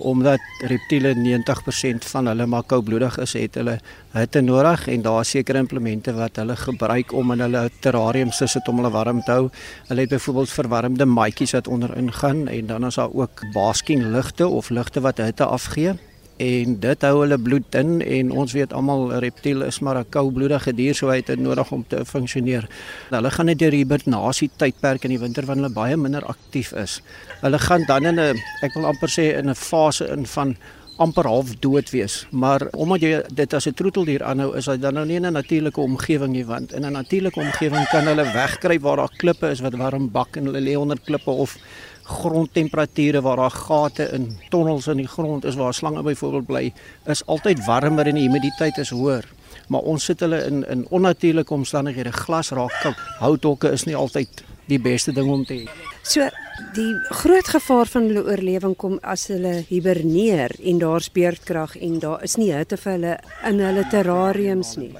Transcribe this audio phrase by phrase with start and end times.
[0.00, 3.74] Omdat reptiele 90% van hulle maar koudbloedig is, het hulle
[4.14, 8.48] hitte nodig en daar is sekere implemente wat hulle gebruik om in hulle terrariums te
[8.48, 9.50] sit om hulle warm te hou.
[9.90, 14.48] Hulle het byvoorbeeld verwarmde maatjies wat onderin gaan en dan is daar ook basking ligte
[14.48, 15.92] of ligte wat hitte afgee
[16.36, 20.10] en dit hou hulle bloed dun en ons weet almal 'n reptiel is maar 'n
[20.10, 22.68] koubloedige dier so hy het dit nodig om te funksioneer.
[23.10, 27.02] Hulle gaan net deur hibernasie tydperk in die winter wanneer hulle baie minder aktief is.
[27.40, 30.56] Hulle gaan dan in 'n ek wil amper sê in 'n fase in van
[31.02, 32.26] amper half dood wees.
[32.30, 35.32] Maar omdat jy dit as 'n troeteldier aanhou, is hy dan nou nie in 'n
[35.32, 39.60] natuurlike omgewing nie, want in 'n natuurlike omgewing kan hulle wegkruip waar daar klippe is
[39.60, 41.56] wat warm bak en hulle lê onder klippe of
[42.02, 46.72] grondtemperature waar daar gate in tonnels in die grond is waar slange byvoorbeeld bly
[47.06, 49.28] is altyd warmer en die humiditeit is hoër.
[49.68, 52.12] Maar ons sit hulle in in onnatuurlike omstandighede.
[52.12, 52.98] Glas raak koud.
[53.18, 55.68] Houthokke is nie altyd die beste ding om te hê.
[56.02, 56.28] So
[56.76, 62.22] die groot gevaar van hulle oorlewing kom as hulle hiberneer en daar's beerdkrag en daar
[62.26, 63.16] is nie hitte vir hulle
[63.48, 64.92] in hulle terrariums nie.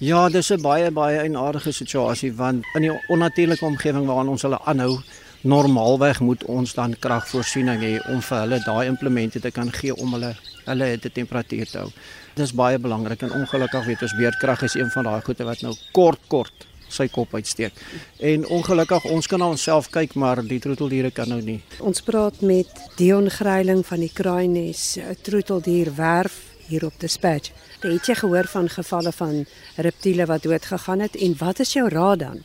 [0.00, 4.58] Ja, dis 'n baie baie eienaardige situasie want in die onnatuurlike omgewing waarin ons hulle
[4.64, 5.00] aanhou,
[5.42, 10.16] normaalweg moet ons dan kragvoorsiening hê om vir hulle daai implemente te kan gee om
[10.16, 10.34] hulle
[10.68, 11.90] hulle hitte temperatuur te hou.
[12.34, 15.62] Dit is baie belangrik en ongelukkig weet ons beerdkrag is een van daai goede wat
[15.62, 17.76] nou kort kort sy kop uitsteek.
[18.24, 21.60] En ongelukkig ons kan na onsself kyk maar die troeteldiere kan nou nie.
[21.84, 27.50] Ons praat met Dion Greiling van die Kraaines, 'n troeteldier werf hier op Dispatch.
[27.80, 31.88] Het jy gehoor van gevalle van reptiele wat dood gegaan het en wat is jou
[31.88, 32.42] raad dan?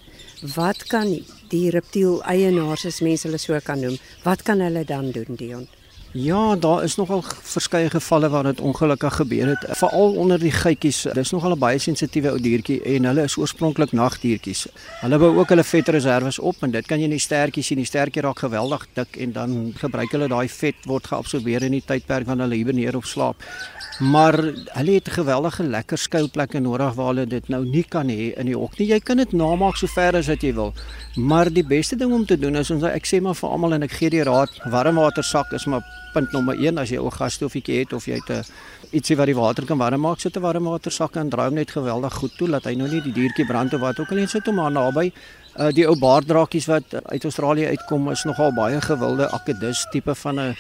[0.56, 1.10] Wat kan
[1.54, 5.68] die reptiel eienaars as mense hulle so kan noem, wat kan hulle dan doen Dion?
[6.14, 11.08] Ja, daar is nogal verskeie gevalle waar dit ongelukkig gebeur het, veral onder die geitjies.
[11.14, 14.68] Dis nogal 'n baie sensitiewe ou diertjie en hulle is oorspronklik nagdiertjies.
[15.02, 17.78] Hulle bou ook hulle vetreserwes op en dit kan jy in die stertjies sien.
[17.78, 21.84] Die stertjie raak geweldig dik en dan gebruik hulle daai vet word geabsorbeer in die
[21.86, 23.36] tydperk wanneer hulle hiberneer of slaap.
[24.00, 28.46] Maar hulle het geweldige lekker skuilplekke nodig waar hulle dit nou nie kan hê in
[28.46, 28.88] die hok nie.
[28.88, 30.74] Jy kan dit namaak so ver as wat jy wil.
[31.16, 33.84] Maar die beste ding om te doen is ons ek sê maar vir almal en
[33.84, 37.94] ek gee die raad, warmwatersak is maar punt nommer 1 as jy 'n gasstofietjie het
[37.94, 38.44] of jy het 'n
[38.92, 42.14] ietsie wat die water kan warm maak, sit 'n warmwatersak en draai hom net geweldig
[42.14, 44.46] goed toe dat hy nou nie die diertjie brand of wat ook al nie sit
[44.46, 45.12] hom maar naby.
[45.58, 50.40] Uh, die ou baarddraakies wat uit Australië uitkom is nogal baie gewilde akedus tipe van
[50.40, 50.56] 'n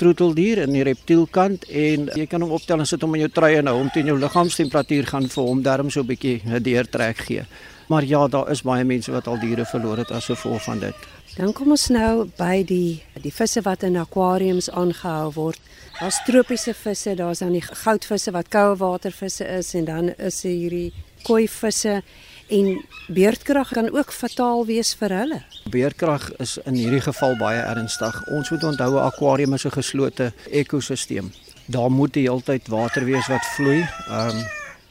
[0.00, 3.52] troeteldier in die reptielkant en jy kan hom optel en sit hom in jou trui
[3.58, 7.18] en hou hom teen jou liggaamstemperatuur gaan vir hom darm so 'n bietjie 'n deurtrek
[7.26, 7.44] gee.
[7.88, 10.94] Maar ja, daar is baie mense wat al diere verloor het as gevolg van dit.
[11.36, 15.60] Dan kom ons nou by die die visse wat in akwariums aangehou word.
[16.00, 20.92] Daar's tropiese visse, daar's dan die goudvisse wat koue watervisse is en dan is hierdie
[21.22, 22.02] koi visse
[22.50, 25.40] en beerdkrag kan ook fataal wees vir hulle.
[25.70, 28.16] Beerdkrag is in hierdie geval baie ernstig.
[28.34, 31.32] Ons moet onthou 'n akwarium is 'n geslote ekosisteem.
[31.66, 33.86] Daar moet die hele tyd water wees wat vloei.
[34.08, 34.38] Ehm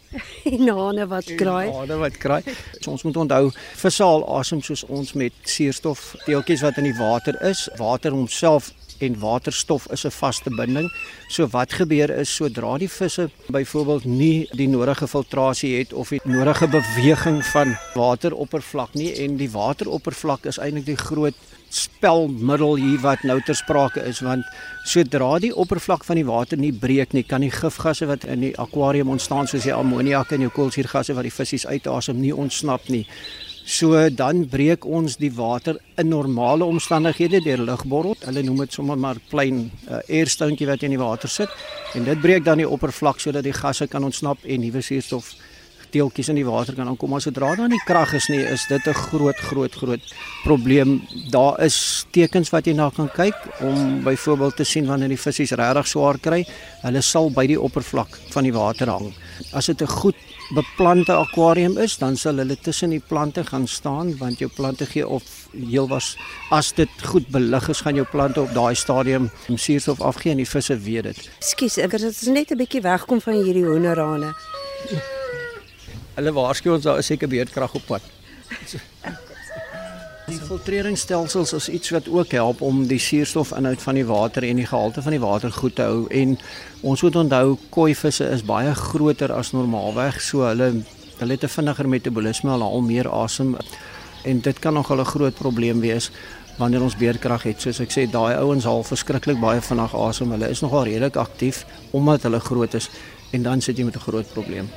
[0.46, 1.72] um, Nane wat kraai.
[1.72, 2.44] Nane wat kraai.
[2.80, 7.42] So ons moet onthou visse asem soos ons met suurstof deeltjies wat in die water
[7.42, 7.70] is.
[7.78, 10.90] Water homself en waterstof is 'n vaste binding.
[11.28, 16.22] So wat gebeur is sodra die visse byvoorbeeld nie die nodige filtrasie het of die
[16.24, 21.36] nodige beweging van wateroppervlak nie en die wateroppervlak is eintlik die groot
[21.70, 24.46] spelmiddel hier wat nou ter sprake is want
[24.90, 28.56] sodra die oppervlak van die water nie breek nie kan die gifgasse wat in die
[28.58, 33.06] akwarium ontstaan soos die ammoniak en die koolsuurgasse wat die visse uitasem nie ontsnap nie.
[33.70, 38.16] So dan breek ons die water in normale omstandighede deur lugborrel.
[38.26, 41.54] Hulle noem dit sommer maar klein uh, airstoontjie wat in die water sit
[41.94, 45.36] en dit breek dan die oppervlak sodat die gasse kan ontsnap en nuwe suurstof
[45.92, 47.10] deeltjies in die water kan aankom.
[47.10, 50.14] Maar sodra daar nie krag is nie, is dit 'n groot groot groot
[50.44, 51.02] probleem.
[51.30, 55.56] Daar is tekens wat jy na kan kyk om byvoorbeeld te sien wanneer die visse
[55.56, 56.46] regtig swaar kry.
[56.82, 59.14] Hulle sal by die oppervlak van die water hang.
[59.54, 60.16] As dit 'n goed
[60.54, 65.08] beplante akwarium is, dan sal hulle tussen die plante gaan staan want jou plante gee
[65.08, 65.24] of
[65.54, 66.16] heel was
[66.50, 70.50] as dit goed belig is, gaan jou plante op daai stadium suurstof afgee en die
[70.50, 71.30] visse weet dit.
[71.38, 74.34] Ekskuus, ek het net 'n bietjie wegkom van hierdie hoenderrane.
[76.20, 78.08] Hulle waarsku ons daar is seker beerdkrag op pad.
[80.30, 84.68] Die filtreringsstelsels is iets wat ook help om die suurstofinhoud van die water en die
[84.68, 86.02] gehalte van die water goed te hou.
[86.12, 86.36] En
[86.82, 90.84] ons moet onthou koi visse is baie groter as normaalweg so hulle
[91.20, 93.56] hulle het 'n vinniger metabolisme hulle al meer asem.
[94.24, 96.12] En dit kan nog 'n groot probleem wees
[96.58, 97.62] wanneer ons beerdkrag het.
[97.62, 100.32] Soos ek sê daai ouens haal verskriklik baie vinnig asem.
[100.32, 102.90] Hulle is nogal redelik aktief omdat hulle groot is.
[103.32, 104.70] En dan sit jy met 'n groot probleem.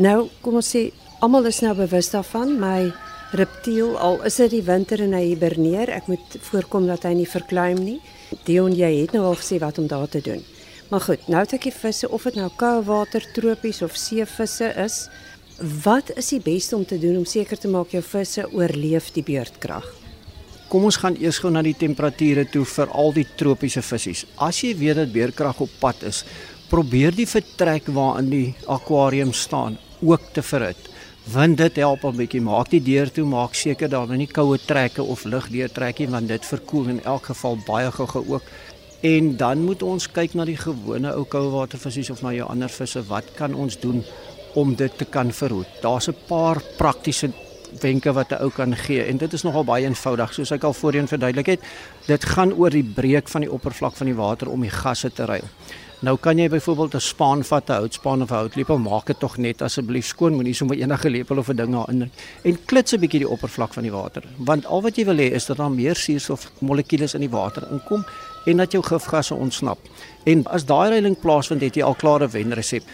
[0.00, 0.86] Nou kom ons sê
[1.20, 2.88] almal is nou bewus daarvan my
[3.36, 7.28] reptiel al is dit die winter en hy hiberneer, ek moet voorkom dat hy nie
[7.28, 7.98] verkleim nie.
[8.46, 10.40] Dion, jy het nou al gesê wat om daar te doen.
[10.90, 14.70] Maar goed, nou het ek die visse of dit nou koue water, tropies of seevisse
[14.80, 14.96] is,
[15.84, 19.26] wat is die beste om te doen om seker te maak jou visse oorleef die
[19.26, 19.84] beurtkrag?
[20.72, 24.24] Kom ons gaan eers gou na die temperature toe vir al die tropiese visse.
[24.40, 26.24] As jy weet dat beurtkrag op pad is,
[26.72, 30.88] probeer die vertrek waarin die akwarium staan ook te verhit.
[31.32, 32.40] Want dit help 'n bietjie.
[32.40, 36.08] Maak die deur toe, maak seker daar is nie koue trekke of lug deurtrek nie
[36.08, 38.42] want dit verkoel in elk geval baie gou-gou ook.
[39.00, 42.68] En dan moet ons kyk na die gewone ou koue watervisse of na jou ander
[42.68, 43.02] visse.
[43.08, 44.04] Wat kan ons doen
[44.54, 45.68] om dit te kan verhoed?
[45.80, 47.30] Daar's 'n paar praktiese
[47.80, 50.72] wenke wat 'n ou kan gee en dit is nogal baie eenvoudig soos ek al
[50.72, 51.60] voorheen verduidelik het.
[52.06, 55.24] Dit gaan oor die breek van die oppervlak van die water om die gasse te
[55.24, 55.48] ruil.
[56.00, 59.36] Nou kan jy byvoorbeeld 'n spaan vat, 'n houtspaan of 'n houtlepel, maak dit tog
[59.36, 62.10] net asseblief skoon, moenie sommer enige lepel of 'n ding daarin
[62.42, 64.22] en klits 'n bietjie die oppervlak van die water.
[64.36, 67.68] Want al wat jy wil hê is dat daar meer suurstof molekules in die water
[67.70, 68.04] inkom
[68.46, 69.78] en dat jou gifgasse ontsnap.
[70.24, 72.84] En as daai reiling plaasvind, het jy al klare wenresep.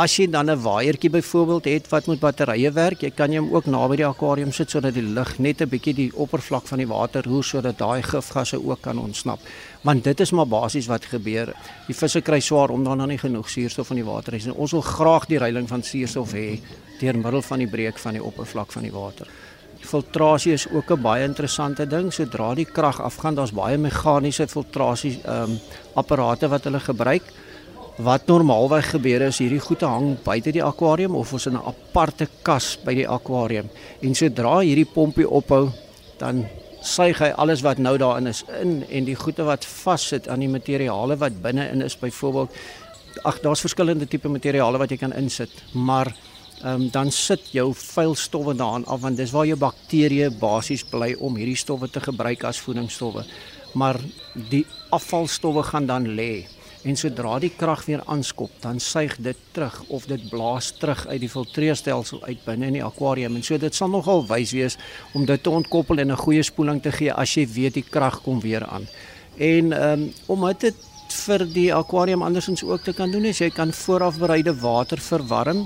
[0.00, 3.66] As jy dan 'n waaiertjie byvoorbeeld het wat met batterye werk, jy kan hom ook
[3.66, 7.22] naby die akwarium sit sodat die lug net 'n bietjie die oppervlak van die water
[7.24, 9.40] roer sodat daai gifgasse ook kan ontsnap.
[9.82, 11.54] Want dit is maar basies wat gebeur.
[11.86, 14.46] Die visse kry swaar omdat daar nie genoeg suurstof in die water is.
[14.46, 16.60] En ons wil graag die reiling van suurstof hê
[17.00, 19.26] deur middel van die breek van die oppervlak van die water.
[19.80, 22.12] Filtrasie is ook 'n baie interessante ding.
[22.12, 25.58] Sodra die krag afgaan, daar's baie meganiese filtrasie ehm um,
[25.94, 27.22] apparate wat hulle gebruik.
[27.96, 32.28] Wat normaalweg gebeur is hierdie goede hang buite die akwarium of ons in 'n aparte
[32.42, 33.68] kas by die akwarium.
[34.00, 35.70] En sodra hierdie pompie ophou,
[36.18, 36.46] dan
[36.80, 40.48] suig hy alles wat nou daarin is in en die goede wat vassit aan die
[40.48, 42.50] materiale wat binne-in is byvoorbeeld
[43.22, 46.12] ag daar's verskillende tipe materiale wat jy kan insit, maar
[46.64, 51.14] um, dan sit jou vuil stowwe daarin af want dis waar jou bakterieë basies bly
[51.18, 53.24] om hierdie stowwe te gebruik as voedingsstowwe.
[53.74, 54.00] Maar
[54.50, 56.46] die afvalstowwe gaan dan lê
[56.82, 61.20] en sodra die krag weer aanskop, dan suig dit terug of dit blaas terug uit
[61.20, 64.78] die filtreerstelsel uit binne in die akwarium en so dit sal nogal wys wees
[65.12, 68.22] om dit te ontkoppel en 'n goeie spoeling te gee as jy weet die krag
[68.22, 68.88] kom weer aan.
[69.36, 70.74] En ehm um, omdat dit
[71.30, 75.62] vir die akwarium andersins ook te kan doen is jy kan voorafbereide water verwarm.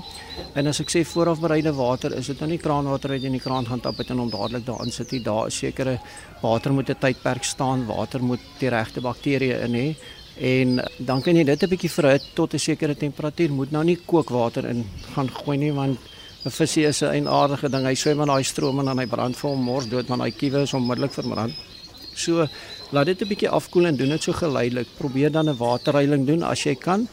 [0.57, 3.65] En as ek sê voorafbereide water, is dit nou nie kraanwater uit in die kraan
[3.69, 5.23] gaan tap en hom dadelik daarin sit nie.
[5.25, 5.97] Daar is sekere
[6.43, 9.95] water moet 'n tydperk staan, water moet die regte bakterieë in hê
[10.37, 13.51] en dan kan jy dit 'n bietjie verhit tot 'n sekere temperatuur.
[13.51, 14.85] Moet nou nie kookwater in
[15.15, 15.97] gaan gooi nie want
[16.45, 17.85] 'n visie is 'n eienaardige ding.
[17.85, 20.31] Hy swem in daai stroom en dan hy brand vir hom mors dood want daai
[20.31, 21.53] kiewe is onmiddellik verbrand.
[22.15, 22.47] So
[22.91, 24.87] laat dit 'n bietjie afkoel en doen dit so geleidelik.
[24.97, 27.07] Probeer dan 'n waterreiling doen as jy kan.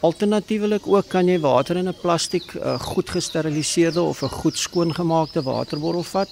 [0.00, 5.42] Alternatiefelik ook kan jy water in 'n plastiek uh, goed gesteriliseerde of 'n goed skoongemaakte
[5.42, 6.28] waterbottel vat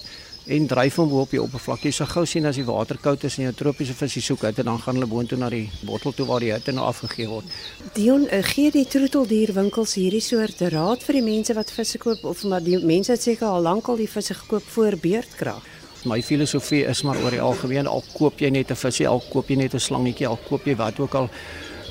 [0.47, 1.83] en dryf hom bo op die oppervlak.
[1.83, 4.59] Jy sal gou sien as die water koud is en jou tropiese visse soek uit
[4.59, 7.45] en dan gaan hulle boontoe na die bottel toe waar die hitte nou afgegee word.
[7.93, 12.43] Dion, uh, gee die troeteldierwinkels hierdie soort raad vir die mense wat visse koop of
[12.43, 15.63] maar die mense het seker al lank al die visse gekoop voor beurtkrag.
[16.07, 19.49] My filosofie is maar oor die algemeen al koop jy net 'n visie, al koop
[19.49, 21.29] jy net 'n slangetjie, al koop jy wat ook al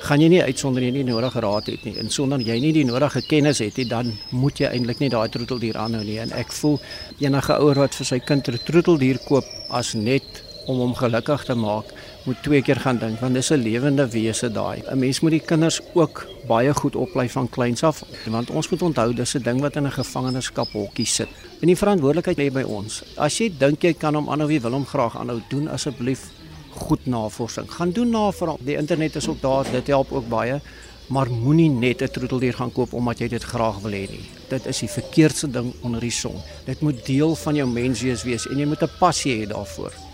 [0.00, 1.98] gaan jy nie uitsonder jy nie nodige raad het nie.
[1.98, 5.28] En sonder jy nie die nodige kennis het nie, dan moet jy eintlik nie daai
[5.28, 6.18] troeteldier aanhou nie.
[6.18, 6.80] En ek voel
[7.20, 11.54] enige ouer wat vir sy kind 'n troeteldier koop as net om hom gelukkig te
[11.54, 11.92] maak,
[12.26, 14.82] moet twee keer gaan dink want dis 'n lewende wese daai.
[14.90, 18.82] 'n Mens moet die kinders ook baie goed oplei van kleins af want ons moet
[18.82, 21.28] onthou dis 'n ding wat in 'n gevangenskap hokkie sit.
[21.60, 23.02] En die verantwoordelikheid lê by ons.
[23.16, 26.30] As jy dink jy kan hom aanhou, wie wil hom graag aanhou, doen asseblief
[26.76, 27.70] goed navorsing.
[27.70, 28.58] Gaan doen navorsing.
[28.66, 30.60] Die internet is ook daar, dit help ook baie.
[31.06, 34.28] Maar moenie net 'n troeteldier gaan koop omdat jy dit graag wil hê nie.
[34.48, 36.36] Dit is die verkeerdste ding onder die son.
[36.64, 40.05] Dit moet deel van jou menswees wees en jy moet 'n passie hê daarvoor.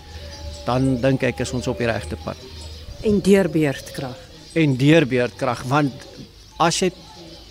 [0.66, 2.36] Dan dink ek is ons op die regte pad.
[3.02, 4.18] En deurbeerdkrag.
[4.54, 6.06] En deurbeerdkrag want
[6.62, 6.92] as jy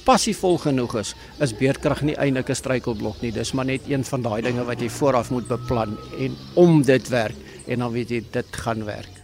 [0.06, 1.14] passievol genoeg is,
[1.44, 3.32] is beerdkrag nie eintlik 'n struikelblok nie.
[3.32, 7.10] Dis maar net een van daai dinge wat jy vooraf moet beplan en om dit
[7.10, 7.36] werk
[7.68, 9.21] en dan weet jy dit gaan werk.